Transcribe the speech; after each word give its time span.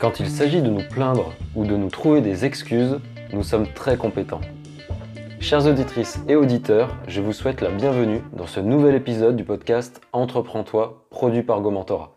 Quand 0.00 0.18
il 0.18 0.30
s'agit 0.30 0.62
de 0.62 0.70
nous 0.70 0.88
plaindre 0.88 1.34
ou 1.54 1.66
de 1.66 1.76
nous 1.76 1.90
trouver 1.90 2.22
des 2.22 2.46
excuses, 2.46 2.98
nous 3.34 3.42
sommes 3.42 3.70
très 3.74 3.98
compétents. 3.98 4.40
Chères 5.40 5.66
auditrices 5.66 6.20
et 6.26 6.36
auditeurs, 6.36 6.96
je 7.06 7.20
vous 7.20 7.34
souhaite 7.34 7.60
la 7.60 7.70
bienvenue 7.70 8.22
dans 8.32 8.46
ce 8.46 8.60
nouvel 8.60 8.94
épisode 8.94 9.36
du 9.36 9.44
podcast 9.44 10.00
Entreprends-toi, 10.14 11.04
produit 11.10 11.42
par 11.42 11.60
Gomentora. 11.60 12.16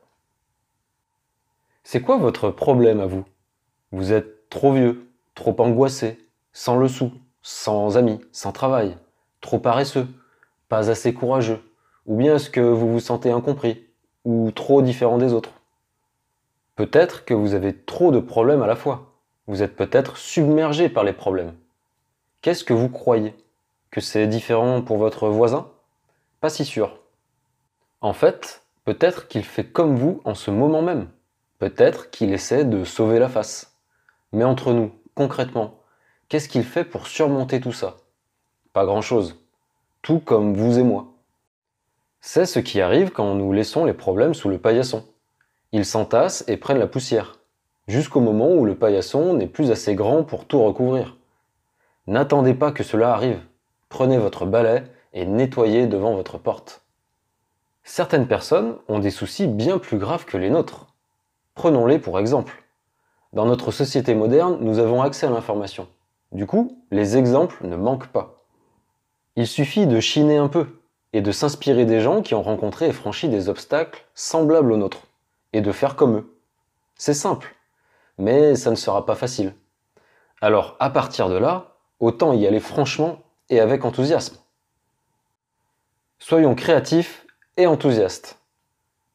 C'est 1.83 1.99
quoi 1.99 2.15
votre 2.15 2.51
problème 2.51 3.01
à 3.01 3.05
vous? 3.05 3.25
Vous 3.91 4.13
êtes 4.13 4.49
trop 4.49 4.71
vieux, 4.71 5.09
trop 5.35 5.53
angoissé, 5.59 6.25
sans 6.53 6.77
le 6.77 6.87
sou, 6.87 7.11
sans 7.41 7.97
amis, 7.97 8.21
sans 8.31 8.53
travail, 8.53 8.95
trop 9.41 9.59
paresseux, 9.59 10.07
pas 10.69 10.89
assez 10.89 11.13
courageux, 11.13 11.59
ou 12.05 12.15
bien 12.15 12.35
est-ce 12.35 12.49
que 12.49 12.61
vous 12.61 12.93
vous 12.93 13.01
sentez 13.01 13.29
incompris, 13.29 13.83
ou 14.23 14.51
trop 14.51 14.81
différent 14.81 15.17
des 15.17 15.33
autres? 15.33 15.51
Peut-être 16.75 17.23
que 17.23 17.35
vous 17.35 17.53
avez 17.53 17.75
trop 17.75 18.11
de 18.11 18.19
problèmes 18.19 18.63
à 18.63 18.67
la 18.67 18.75
fois. 18.75 19.13
Vous 19.45 19.61
êtes 19.61 19.75
peut-être 19.75 20.17
submergé 20.17 20.89
par 20.89 21.03
les 21.03 21.13
problèmes. 21.13 21.53
Qu'est-ce 22.41 22.63
que 22.63 22.73
vous 22.73 22.89
croyez 22.89 23.35
Que 23.91 24.01
c'est 24.01 24.25
différent 24.25 24.81
pour 24.81 24.97
votre 24.97 25.27
voisin? 25.29 25.69
Pas 26.41 26.49
si 26.49 26.65
sûr. 26.65 26.99
En 28.01 28.13
fait, 28.13 28.63
peut-être 28.85 29.27
qu'il 29.27 29.45
fait 29.45 29.65
comme 29.65 29.95
vous 29.95 30.21
en 30.25 30.33
ce 30.33 30.49
moment 30.49 30.81
même. 30.81 31.09
Peut-être 31.59 32.09
qu'il 32.09 32.33
essaie 32.33 32.65
de 32.65 32.83
sauver 32.83 33.19
la 33.19 33.29
face. 33.29 33.77
Mais 34.31 34.43
entre 34.43 34.73
nous, 34.73 34.91
concrètement, 35.13 35.79
qu'est-ce 36.27 36.49
qu'il 36.49 36.63
fait 36.63 36.83
pour 36.83 37.05
surmonter 37.05 37.61
tout 37.61 37.71
ça? 37.71 37.97
Pas 38.73 38.85
grand-chose. 38.85 39.39
Tout 40.01 40.19
comme 40.19 40.55
vous 40.55 40.79
et 40.79 40.83
moi. 40.83 41.13
C'est 42.19 42.47
ce 42.47 42.59
qui 42.59 42.81
arrive 42.81 43.11
quand 43.11 43.35
nous 43.35 43.53
laissons 43.53 43.85
les 43.85 43.93
problèmes 43.93 44.33
sous 44.33 44.49
le 44.49 44.57
paillasson. 44.57 45.05
Ils 45.75 45.85
s'entassent 45.85 46.43
et 46.47 46.55
prennent 46.55 46.77
la 46.77 46.85
poussière, 46.85 47.39
jusqu'au 47.87 48.19
moment 48.19 48.51
où 48.51 48.63
le 48.63 48.75
paillasson 48.75 49.33
n'est 49.33 49.47
plus 49.47 49.71
assez 49.71 49.95
grand 49.95 50.23
pour 50.23 50.45
tout 50.45 50.63
recouvrir. 50.63 51.17
N'attendez 52.05 52.53
pas 52.53 52.71
que 52.71 52.83
cela 52.83 53.11
arrive. 53.11 53.41
Prenez 53.89 54.19
votre 54.19 54.45
balai 54.45 54.83
et 55.13 55.25
nettoyez 55.25 55.87
devant 55.87 56.13
votre 56.13 56.37
porte. 56.37 56.83
Certaines 57.83 58.27
personnes 58.27 58.77
ont 58.87 58.99
des 58.99 59.09
soucis 59.09 59.47
bien 59.47 59.79
plus 59.79 59.97
graves 59.97 60.25
que 60.25 60.37
les 60.37 60.51
nôtres. 60.51 60.93
Prenons-les 61.55 61.97
pour 61.97 62.19
exemple. 62.19 62.63
Dans 63.33 63.47
notre 63.47 63.71
société 63.71 64.13
moderne, 64.13 64.59
nous 64.61 64.77
avons 64.77 65.01
accès 65.01 65.25
à 65.25 65.31
l'information. 65.31 65.87
Du 66.33 66.45
coup, 66.45 66.83
les 66.91 67.17
exemples 67.17 67.65
ne 67.65 67.75
manquent 67.75 68.09
pas. 68.09 68.43
Il 69.35 69.47
suffit 69.47 69.87
de 69.87 69.99
chiner 69.99 70.37
un 70.37 70.49
peu 70.49 70.67
et 71.13 71.21
de 71.21 71.31
s'inspirer 71.31 71.85
des 71.85 71.99
gens 71.99 72.21
qui 72.21 72.35
ont 72.35 72.43
rencontré 72.43 72.89
et 72.89 72.93
franchi 72.93 73.27
des 73.27 73.49
obstacles 73.49 74.05
semblables 74.13 74.71
aux 74.71 74.77
nôtres 74.77 75.07
et 75.53 75.61
de 75.61 75.71
faire 75.71 75.95
comme 75.95 76.17
eux. 76.17 76.39
C'est 76.95 77.13
simple, 77.13 77.55
mais 78.17 78.55
ça 78.55 78.69
ne 78.69 78.75
sera 78.75 79.05
pas 79.05 79.15
facile. 79.15 79.53
Alors 80.41 80.75
à 80.79 80.89
partir 80.89 81.29
de 81.29 81.37
là, 81.37 81.77
autant 81.99 82.33
y 82.33 82.45
aller 82.45 82.59
franchement 82.59 83.19
et 83.49 83.59
avec 83.59 83.85
enthousiasme. 83.85 84.37
Soyons 86.19 86.55
créatifs 86.55 87.25
et 87.57 87.67
enthousiastes. 87.67 88.39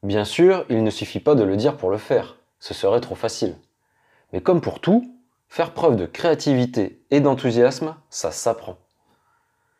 Bien 0.02 0.24
sûr, 0.24 0.64
il 0.68 0.84
ne 0.84 0.90
suffit 0.90 1.20
pas 1.20 1.34
de 1.34 1.42
le 1.42 1.56
dire 1.56 1.76
pour 1.76 1.90
le 1.90 1.98
faire, 1.98 2.36
ce 2.60 2.72
serait 2.72 3.00
trop 3.00 3.14
facile. 3.14 3.56
Mais 4.32 4.40
comme 4.40 4.60
pour 4.60 4.80
tout, 4.80 5.18
faire 5.48 5.72
preuve 5.72 5.96
de 5.96 6.06
créativité 6.06 7.02
et 7.10 7.20
d'enthousiasme, 7.20 7.96
ça 8.10 8.30
s'apprend. 8.30 8.76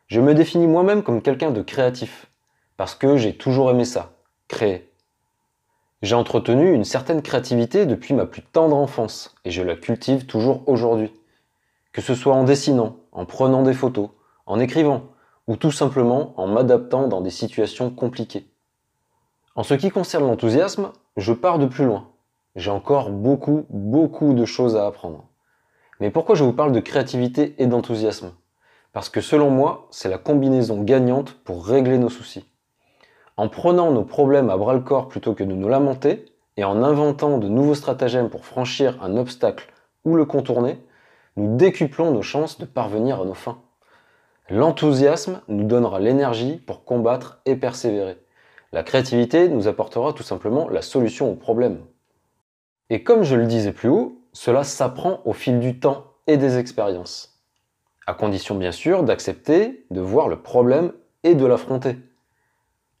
Je 0.07 0.19
me 0.19 0.33
définis 0.33 0.67
moi-même 0.67 1.03
comme 1.03 1.21
quelqu'un 1.21 1.51
de 1.51 1.61
créatif, 1.61 2.27
parce 2.77 2.95
que 2.95 3.15
j'ai 3.15 3.37
toujours 3.37 3.69
aimé 3.69 3.85
ça, 3.85 4.13
créer. 4.47 4.88
J'ai 6.01 6.15
entretenu 6.15 6.73
une 6.73 6.85
certaine 6.85 7.21
créativité 7.21 7.85
depuis 7.85 8.13
ma 8.13 8.25
plus 8.25 8.41
tendre 8.41 8.77
enfance 8.77 9.35
et 9.43 9.51
je 9.51 9.61
la 9.61 9.75
cultive 9.75 10.25
toujours 10.27 10.63
aujourd'hui. 10.67 11.11
Que 11.91 12.01
ce 12.01 12.15
soit 12.15 12.33
en 12.33 12.45
dessinant, 12.45 12.97
en 13.11 13.25
prenant 13.25 13.63
des 13.63 13.73
photos, 13.73 14.09
en 14.45 14.59
écrivant 14.59 15.09
ou 15.47 15.57
tout 15.57 15.71
simplement 15.71 16.33
en 16.39 16.47
m'adaptant 16.47 17.07
dans 17.07 17.19
des 17.19 17.31
situations 17.31 17.89
compliquées. 17.89 18.47
En 19.55 19.63
ce 19.63 19.73
qui 19.73 19.89
concerne 19.89 20.25
l'enthousiasme, 20.25 20.91
je 21.17 21.33
pars 21.33 21.59
de 21.59 21.65
plus 21.65 21.85
loin. 21.85 22.07
J'ai 22.55 22.71
encore 22.71 23.09
beaucoup, 23.09 23.65
beaucoup 23.69 24.33
de 24.33 24.45
choses 24.45 24.77
à 24.77 24.85
apprendre. 24.85 25.27
Mais 25.99 26.11
pourquoi 26.11 26.35
je 26.35 26.45
vous 26.45 26.53
parle 26.53 26.71
de 26.71 26.79
créativité 26.79 27.55
et 27.57 27.67
d'enthousiasme? 27.67 28.31
Parce 28.93 29.09
que 29.09 29.21
selon 29.21 29.49
moi, 29.49 29.87
c'est 29.91 30.09
la 30.09 30.17
combinaison 30.17 30.81
gagnante 30.81 31.33
pour 31.43 31.65
régler 31.65 31.97
nos 31.97 32.09
soucis. 32.09 32.48
En 33.39 33.47
prenant 33.47 33.89
nos 33.93 34.03
problèmes 34.03 34.49
à 34.49 34.57
bras 34.57 34.73
le 34.73 34.81
corps 34.81 35.07
plutôt 35.07 35.33
que 35.33 35.45
de 35.45 35.53
nous 35.53 35.69
lamenter, 35.69 36.25
et 36.57 36.65
en 36.65 36.83
inventant 36.83 37.37
de 37.37 37.47
nouveaux 37.47 37.73
stratagèmes 37.73 38.29
pour 38.29 38.43
franchir 38.43 39.01
un 39.01 39.15
obstacle 39.15 39.71
ou 40.03 40.17
le 40.17 40.25
contourner, 40.25 40.77
nous 41.37 41.55
décuplons 41.55 42.11
nos 42.11 42.21
chances 42.21 42.59
de 42.59 42.65
parvenir 42.65 43.21
à 43.21 43.23
nos 43.23 43.33
fins. 43.33 43.61
L'enthousiasme 44.49 45.39
nous 45.47 45.63
donnera 45.63 46.01
l'énergie 46.01 46.57
pour 46.57 46.83
combattre 46.83 47.39
et 47.45 47.55
persévérer. 47.55 48.17
La 48.73 48.83
créativité 48.83 49.47
nous 49.47 49.69
apportera 49.69 50.11
tout 50.11 50.23
simplement 50.23 50.67
la 50.67 50.81
solution 50.81 51.31
au 51.31 51.35
problème. 51.35 51.85
Et 52.89 53.03
comme 53.03 53.23
je 53.23 53.37
le 53.37 53.45
disais 53.45 53.71
plus 53.71 53.87
haut, 53.87 54.21
cela 54.33 54.65
s'apprend 54.65 55.21
au 55.23 55.31
fil 55.31 55.61
du 55.61 55.79
temps 55.79 56.07
et 56.27 56.35
des 56.35 56.57
expériences. 56.57 57.41
À 58.05 58.13
condition 58.13 58.55
bien 58.55 58.73
sûr 58.73 59.03
d'accepter 59.03 59.85
de 59.91 60.01
voir 60.01 60.27
le 60.27 60.41
problème 60.41 60.91
et 61.23 61.35
de 61.35 61.45
l'affronter. 61.45 61.95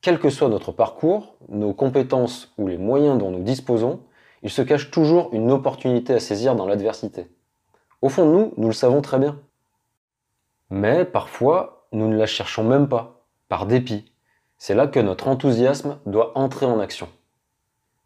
Quel 0.01 0.19
que 0.19 0.29
soit 0.29 0.47
notre 0.47 0.71
parcours, 0.71 1.35
nos 1.49 1.73
compétences 1.73 2.53
ou 2.57 2.67
les 2.67 2.77
moyens 2.77 3.17
dont 3.17 3.31
nous 3.31 3.43
disposons, 3.43 3.99
il 4.43 4.49
se 4.49 4.61
cache 4.61 4.91
toujours 4.91 5.29
une 5.33 5.51
opportunité 5.51 6.13
à 6.13 6.21
saisir 6.21 6.55
dans 6.55 6.65
l'adversité. 6.65 7.27
Au 8.01 8.07
fond 8.07 8.25
de 8.25 8.31
nous, 8.31 8.53
nous 8.55 8.67
le 8.67 8.73
savons 8.73 9.01
très 9.01 9.19
bien. 9.19 9.37
Mais 10.69 11.03
parfois, 11.03 11.87
nous 11.91 12.07
ne 12.07 12.15
la 12.15 12.27
cherchons 12.27 12.63
même 12.63 12.87
pas, 12.87 13.25
par 13.49 13.65
dépit. 13.65 14.13
C'est 14.57 14.75
là 14.75 14.87
que 14.87 15.01
notre 15.01 15.27
enthousiasme 15.27 15.99
doit 16.05 16.37
entrer 16.37 16.65
en 16.65 16.79
action. 16.79 17.09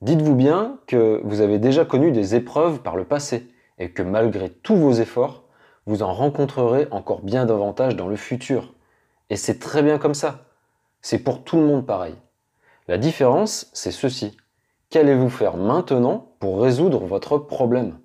Dites-vous 0.02 0.36
bien 0.36 0.80
que 0.88 1.22
vous 1.24 1.42
avez 1.42 1.60
déjà 1.60 1.86
connu 1.86 2.12
des 2.12 2.34
épreuves 2.34 2.80
par 2.82 2.96
le 2.96 3.06
passé 3.06 3.52
et 3.78 3.92
que 3.92 4.02
malgré 4.02 4.50
tous 4.50 4.76
vos 4.76 4.94
efforts, 4.94 5.44
vous 5.86 6.02
en 6.02 6.14
rencontrerez 6.14 6.88
encore 6.90 7.22
bien 7.22 7.46
davantage 7.46 7.96
dans 7.96 8.08
le 8.08 8.16
futur. 8.16 8.74
Et 9.30 9.36
c'est 9.36 9.60
très 9.60 9.84
bien 9.84 10.00
comme 10.00 10.14
ça. 10.16 10.46
C'est 11.06 11.20
pour 11.20 11.44
tout 11.44 11.58
le 11.58 11.66
monde 11.66 11.86
pareil. 11.86 12.16
La 12.88 12.98
différence, 12.98 13.70
c'est 13.74 13.92
ceci. 13.92 14.38
Qu'allez-vous 14.90 15.30
faire 15.30 15.58
maintenant 15.58 16.34
pour 16.40 16.62
résoudre 16.62 17.06
votre 17.06 17.38
problème? 17.38 18.00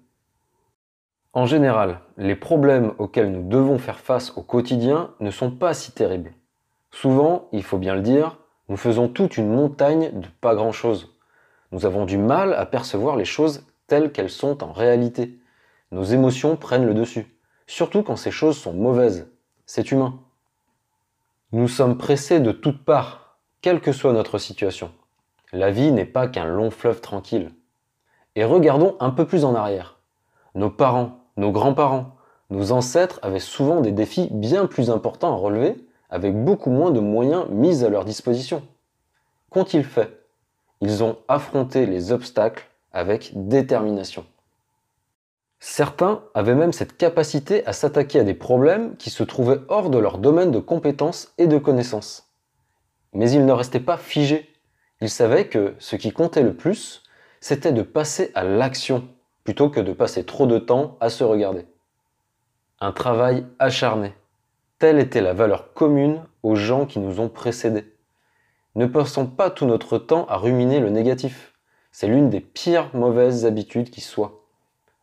En 1.32 1.46
général, 1.46 2.00
les 2.16 2.34
problèmes 2.34 2.94
auxquels 2.98 3.30
nous 3.30 3.48
devons 3.48 3.78
faire 3.78 4.00
face 4.00 4.36
au 4.36 4.42
quotidien 4.42 5.14
ne 5.20 5.30
sont 5.30 5.52
pas 5.52 5.74
si 5.74 5.92
terribles. 5.92 6.32
Souvent, 6.90 7.48
il 7.52 7.62
faut 7.62 7.78
bien 7.78 7.94
le 7.94 8.00
dire, 8.00 8.38
nous 8.68 8.76
faisons 8.76 9.06
toute 9.06 9.36
une 9.36 9.48
montagne 9.48 10.10
de 10.18 10.26
pas 10.40 10.56
grand-chose. 10.56 11.14
Nous 11.70 11.86
avons 11.86 12.04
du 12.04 12.18
mal 12.18 12.52
à 12.52 12.66
percevoir 12.66 13.14
les 13.14 13.24
choses 13.24 13.64
telles 13.86 14.10
qu'elles 14.10 14.28
sont 14.28 14.64
en 14.64 14.72
réalité. 14.72 15.38
Nos 15.92 16.02
émotions 16.02 16.56
prennent 16.56 16.86
le 16.86 16.94
dessus, 16.94 17.32
surtout 17.68 18.02
quand 18.02 18.16
ces 18.16 18.32
choses 18.32 18.58
sont 18.58 18.72
mauvaises. 18.72 19.30
C'est 19.66 19.92
humain. 19.92 20.18
Nous 21.50 21.66
sommes 21.66 21.96
pressés 21.96 22.40
de 22.40 22.52
toutes 22.52 22.84
parts, 22.84 23.38
quelle 23.62 23.80
que 23.80 23.92
soit 23.92 24.12
notre 24.12 24.36
situation. 24.36 24.92
La 25.50 25.70
vie 25.70 25.92
n'est 25.92 26.04
pas 26.04 26.28
qu'un 26.28 26.44
long 26.44 26.70
fleuve 26.70 27.00
tranquille. 27.00 27.52
Et 28.36 28.44
regardons 28.44 28.96
un 29.00 29.08
peu 29.08 29.26
plus 29.26 29.46
en 29.46 29.54
arrière. 29.54 29.98
Nos 30.54 30.68
parents, 30.68 31.20
nos 31.38 31.50
grands-parents, 31.50 32.16
nos 32.50 32.70
ancêtres 32.72 33.18
avaient 33.22 33.40
souvent 33.40 33.80
des 33.80 33.92
défis 33.92 34.28
bien 34.30 34.66
plus 34.66 34.90
importants 34.90 35.32
à 35.32 35.36
relever, 35.36 35.76
avec 36.10 36.36
beaucoup 36.36 36.68
moins 36.68 36.90
de 36.90 37.00
moyens 37.00 37.46
mis 37.48 37.82
à 37.82 37.88
leur 37.88 38.04
disposition. 38.04 38.62
Qu'ont-ils 39.48 39.84
fait? 39.84 40.26
Ils 40.82 41.02
ont 41.02 41.16
affronté 41.28 41.86
les 41.86 42.12
obstacles 42.12 42.68
avec 42.92 43.32
détermination. 43.34 44.26
Certains 45.60 46.22
avaient 46.34 46.54
même 46.54 46.72
cette 46.72 46.96
capacité 46.96 47.66
à 47.66 47.72
s'attaquer 47.72 48.20
à 48.20 48.24
des 48.24 48.34
problèmes 48.34 48.96
qui 48.96 49.10
se 49.10 49.24
trouvaient 49.24 49.60
hors 49.68 49.90
de 49.90 49.98
leur 49.98 50.18
domaine 50.18 50.52
de 50.52 50.60
compétences 50.60 51.32
et 51.36 51.48
de 51.48 51.58
connaissances. 51.58 52.30
Mais 53.12 53.30
ils 53.30 53.44
ne 53.44 53.52
restaient 53.52 53.80
pas 53.80 53.96
figés. 53.96 54.48
Ils 55.00 55.10
savaient 55.10 55.48
que 55.48 55.74
ce 55.78 55.96
qui 55.96 56.12
comptait 56.12 56.42
le 56.42 56.54
plus, 56.54 57.02
c'était 57.40 57.72
de 57.72 57.82
passer 57.82 58.30
à 58.34 58.44
l'action 58.44 59.08
plutôt 59.42 59.68
que 59.70 59.80
de 59.80 59.92
passer 59.92 60.24
trop 60.24 60.46
de 60.46 60.58
temps 60.58 60.96
à 61.00 61.08
se 61.08 61.24
regarder. 61.24 61.66
Un 62.80 62.92
travail 62.92 63.44
acharné. 63.58 64.14
Telle 64.78 65.00
était 65.00 65.20
la 65.20 65.32
valeur 65.32 65.72
commune 65.72 66.22
aux 66.44 66.54
gens 66.54 66.86
qui 66.86 67.00
nous 67.00 67.18
ont 67.18 67.28
précédés. 67.28 67.92
Ne 68.76 68.86
passons 68.86 69.26
pas 69.26 69.50
tout 69.50 69.66
notre 69.66 69.98
temps 69.98 70.26
à 70.26 70.36
ruminer 70.36 70.78
le 70.78 70.90
négatif. 70.90 71.54
C'est 71.90 72.06
l'une 72.06 72.30
des 72.30 72.40
pires 72.40 72.90
mauvaises 72.94 73.44
habitudes 73.44 73.90
qui 73.90 74.00
soient. 74.00 74.44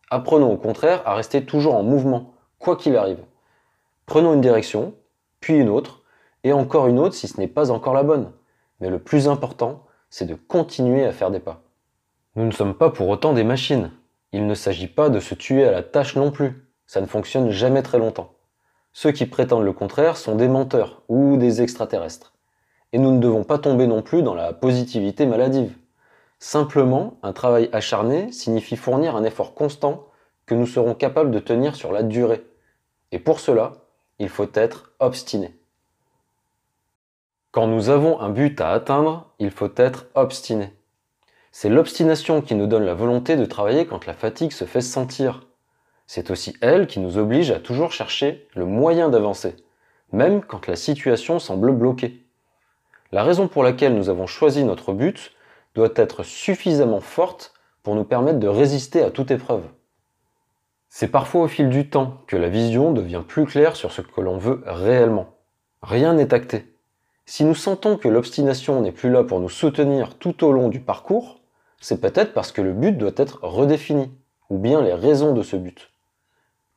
Apprenons 0.10 0.54
au 0.54 0.58
contraire 0.58 1.02
à 1.06 1.16
rester 1.16 1.46
toujours 1.46 1.76
en 1.76 1.84
mouvement, 1.84 2.34
quoi 2.60 2.76
qu'il 2.76 2.96
arrive. 2.96 3.24
Prenons 4.06 4.34
une 4.34 4.42
direction, 4.42 4.94
puis 5.40 5.56
une 5.56 5.70
autre, 5.70 6.04
et 6.44 6.54
encore 6.54 6.88
une 6.88 7.00
autre 7.00 7.16
si 7.16 7.28
ce 7.28 7.40
n'est 7.40 7.48
pas 7.48 7.72
encore 7.72 7.94
la 7.94 8.04
bonne. 8.04 8.32
Mais 8.80 8.90
le 8.90 9.00
plus 9.00 9.28
important, 9.28 9.84
c'est 10.10 10.26
de 10.26 10.36
continuer 10.36 11.06
à 11.06 11.12
faire 11.12 11.32
des 11.32 11.40
pas. 11.40 11.62
Nous 12.36 12.46
ne 12.46 12.52
sommes 12.52 12.76
pas 12.76 12.90
pour 12.90 13.10
autant 13.10 13.34
des 13.34 13.44
machines. 13.44 13.92
Il 14.32 14.46
ne 14.46 14.54
s'agit 14.54 14.88
pas 14.88 15.10
de 15.10 15.20
se 15.20 15.34
tuer 15.34 15.66
à 15.66 15.72
la 15.72 15.82
tâche 15.82 16.16
non 16.16 16.30
plus, 16.30 16.70
ça 16.86 17.02
ne 17.02 17.06
fonctionne 17.06 17.50
jamais 17.50 17.82
très 17.82 17.98
longtemps. 17.98 18.34
Ceux 18.94 19.12
qui 19.12 19.26
prétendent 19.26 19.66
le 19.66 19.74
contraire 19.74 20.18
sont 20.18 20.36
des 20.36 20.48
menteurs 20.48 21.02
ou 21.10 21.38
des 21.38 21.62
extraterrestres. 21.62 22.34
Et 22.94 23.00
nous 23.00 23.12
ne 23.12 23.20
devons 23.20 23.44
pas 23.44 23.58
tomber 23.58 23.88
non 23.88 24.02
plus 24.02 24.24
dans 24.24 24.36
la 24.36 24.54
positivité 24.54 25.26
maladive. 25.26 25.74
Simplement, 26.40 27.18
un 27.24 27.34
travail 27.34 27.70
acharné 27.72 28.32
signifie 28.32 28.76
fournir 28.76 29.16
un 29.16 29.24
effort 29.24 29.54
constant 29.54 30.08
que 30.46 30.56
nous 30.56 30.68
serons 30.68 30.94
capables 30.94 31.32
de 31.32 31.40
tenir 31.40 31.76
sur 31.76 31.92
la 31.92 32.04
durée. 32.04 32.46
Et 33.12 33.20
pour 33.20 33.40
cela, 33.40 33.74
il 34.20 34.30
faut 34.30 34.50
être 34.54 34.94
obstiné. 35.00 35.58
Quand 37.52 37.68
nous 37.68 37.90
avons 37.90 38.20
un 38.20 38.30
but 38.30 38.60
à 38.60 38.72
atteindre, 38.72 39.32
il 39.40 39.50
faut 39.50 39.72
être 39.78 40.08
obstiné. 40.14 40.74
C'est 41.52 41.70
l'obstination 41.70 42.42
qui 42.42 42.54
nous 42.54 42.68
donne 42.68 42.84
la 42.84 42.94
volonté 42.94 43.38
de 43.38 43.46
travailler 43.46 43.86
quand 43.86 44.06
la 44.06 44.14
fatigue 44.14 44.52
se 44.52 44.66
fait 44.66 44.82
sentir. 44.82 45.48
C'est 46.06 46.30
aussi 46.30 46.56
elle 46.60 46.86
qui 46.86 47.00
nous 47.00 47.18
oblige 47.18 47.52
à 47.52 47.60
toujours 47.60 47.94
chercher 47.94 48.48
le 48.56 48.66
moyen 48.66 49.10
d'avancer, 49.10 49.56
même 50.12 50.44
quand 50.44 50.68
la 50.68 50.76
situation 50.76 51.40
semble 51.40 51.72
bloquée. 51.72 52.26
La 53.12 53.24
raison 53.24 53.48
pour 53.48 53.64
laquelle 53.64 53.96
nous 53.96 54.10
avons 54.10 54.28
choisi 54.28 54.66
notre 54.66 54.92
but 54.92 55.32
doit 55.76 55.94
être 55.96 56.24
suffisamment 56.24 57.02
forte 57.02 57.54
pour 57.84 57.96
nous 57.96 58.06
permettre 58.06 58.40
de 58.40 58.48
résister 58.48 59.04
à 59.04 59.12
toute 59.12 59.30
épreuve. 59.30 59.64
C'est 60.90 61.10
parfois 61.10 61.44
au 61.44 61.48
fil 61.48 61.70
du 61.70 61.90
temps 61.90 62.22
que 62.26 62.38
la 62.38 62.50
vision 62.50 62.94
devient 62.94 63.24
plus 63.28 63.46
claire 63.46 63.76
sur 63.76 63.92
ce 63.92 64.02
que 64.02 64.22
l'on 64.22 64.38
veut 64.38 64.64
réellement. 64.66 65.36
Rien 65.82 66.14
n'est 66.14 66.34
acté. 66.34 66.74
Si 67.26 67.44
nous 67.44 67.56
sentons 67.56 67.98
que 67.98 68.08
l'obstination 68.08 68.82
n'est 68.82 68.92
plus 68.92 69.12
là 69.12 69.24
pour 69.24 69.40
nous 69.40 69.50
soutenir 69.50 70.18
tout 70.18 70.44
au 70.44 70.52
long 70.52 70.70
du 70.70 70.80
parcours, 70.80 71.42
c'est 71.82 72.00
peut-être 72.00 72.34
parce 72.34 72.52
que 72.52 72.62
le 72.62 72.74
but 72.74 72.98
doit 72.98 73.12
être 73.18 73.40
redéfini, 73.44 74.12
ou 74.50 74.58
bien 74.58 74.82
les 74.82 74.94
raisons 74.94 75.34
de 75.34 75.44
ce 75.44 75.56
but. 75.56 75.92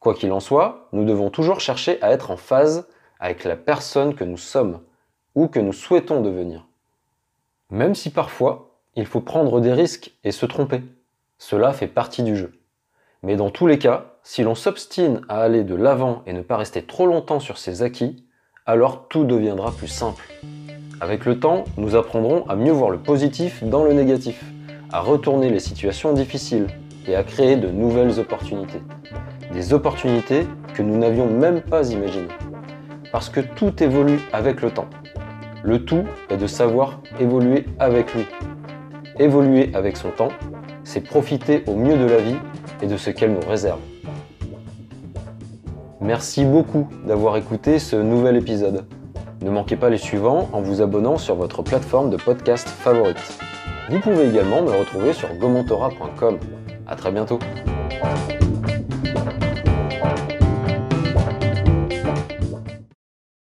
Quoi 0.00 0.14
qu'il 0.14 0.32
en 0.32 0.40
soit, 0.40 0.88
nous 0.92 1.04
devons 1.04 1.30
toujours 1.30 1.60
chercher 1.60 2.02
à 2.02 2.10
être 2.10 2.30
en 2.30 2.36
phase 2.36 2.88
avec 3.20 3.44
la 3.44 3.56
personne 3.56 4.14
que 4.14 4.24
nous 4.24 4.36
sommes, 4.36 4.80
ou 5.34 5.48
que 5.48 5.60
nous 5.60 5.72
souhaitons 5.72 6.20
devenir. 6.20 6.66
Même 7.70 7.94
si 7.94 8.10
parfois, 8.10 8.67
il 8.98 9.06
faut 9.06 9.20
prendre 9.20 9.60
des 9.60 9.72
risques 9.72 10.10
et 10.24 10.32
se 10.32 10.44
tromper. 10.44 10.82
Cela 11.38 11.72
fait 11.72 11.86
partie 11.86 12.24
du 12.24 12.36
jeu. 12.36 12.52
Mais 13.22 13.36
dans 13.36 13.48
tous 13.48 13.68
les 13.68 13.78
cas, 13.78 14.16
si 14.24 14.42
l'on 14.42 14.56
s'obstine 14.56 15.20
à 15.28 15.40
aller 15.40 15.62
de 15.62 15.76
l'avant 15.76 16.22
et 16.26 16.32
ne 16.32 16.42
pas 16.42 16.56
rester 16.56 16.82
trop 16.82 17.06
longtemps 17.06 17.38
sur 17.38 17.58
ses 17.58 17.82
acquis, 17.82 18.24
alors 18.66 19.06
tout 19.06 19.24
deviendra 19.24 19.70
plus 19.70 19.86
simple. 19.86 20.28
Avec 21.00 21.26
le 21.26 21.38
temps, 21.38 21.62
nous 21.76 21.94
apprendrons 21.94 22.44
à 22.48 22.56
mieux 22.56 22.72
voir 22.72 22.90
le 22.90 22.98
positif 22.98 23.62
dans 23.62 23.84
le 23.84 23.92
négatif 23.92 24.44
à 24.90 24.98
retourner 24.98 25.48
les 25.48 25.60
situations 25.60 26.12
difficiles 26.12 26.66
et 27.06 27.14
à 27.14 27.22
créer 27.22 27.54
de 27.54 27.68
nouvelles 27.68 28.18
opportunités. 28.18 28.82
Des 29.52 29.72
opportunités 29.72 30.44
que 30.74 30.82
nous 30.82 30.98
n'avions 30.98 31.30
même 31.30 31.60
pas 31.60 31.88
imaginées. 31.92 32.26
Parce 33.12 33.28
que 33.28 33.40
tout 33.40 33.80
évolue 33.80 34.18
avec 34.32 34.60
le 34.60 34.72
temps. 34.72 34.90
Le 35.62 35.84
tout 35.84 36.04
est 36.30 36.36
de 36.36 36.48
savoir 36.48 37.00
évoluer 37.20 37.64
avec 37.78 38.12
lui. 38.12 38.26
Évoluer 39.18 39.70
avec 39.74 39.96
son 39.96 40.10
temps, 40.10 40.28
c'est 40.84 41.00
profiter 41.00 41.64
au 41.66 41.74
mieux 41.74 41.98
de 41.98 42.04
la 42.04 42.18
vie 42.18 42.36
et 42.82 42.86
de 42.86 42.96
ce 42.96 43.10
qu'elle 43.10 43.32
nous 43.32 43.48
réserve. 43.48 43.80
Merci 46.00 46.44
beaucoup 46.44 46.88
d'avoir 47.06 47.36
écouté 47.36 47.80
ce 47.80 47.96
nouvel 47.96 48.36
épisode. 48.36 48.86
Ne 49.42 49.50
manquez 49.50 49.76
pas 49.76 49.90
les 49.90 49.98
suivants 49.98 50.48
en 50.52 50.60
vous 50.60 50.82
abonnant 50.82 51.18
sur 51.18 51.34
votre 51.34 51.62
plateforme 51.62 52.10
de 52.10 52.16
podcast 52.16 52.68
favorite. 52.68 53.38
Vous 53.90 53.98
pouvez 54.00 54.28
également 54.28 54.62
me 54.62 54.70
retrouver 54.70 55.12
sur 55.12 55.34
gomontora.com. 55.34 56.38
A 56.86 56.96
très 56.96 57.10
bientôt 57.10 57.38